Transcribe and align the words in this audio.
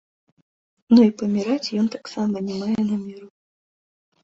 Ну 0.93 0.99
і 1.07 1.11
паміраць 1.19 1.73
ён 1.83 1.91
таксама 1.97 2.37
не 2.49 2.59
мае 2.65 2.77
намеру. 2.89 3.27